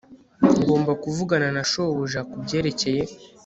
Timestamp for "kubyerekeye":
2.29-3.03